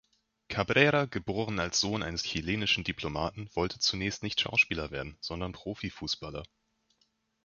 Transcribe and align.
Cabrera, 0.47 1.05
geboren 1.05 1.59
als 1.59 1.79
Sohn 1.79 2.01
eines 2.01 2.23
chilenischen 2.23 2.83
Diplomaten, 2.83 3.51
wollte 3.53 3.77
zunächst 3.77 4.23
nicht 4.23 4.41
Schauspieler 4.41 4.89
werden, 4.89 5.15
sondern 5.21 5.51
Profifußballer. 5.51 6.41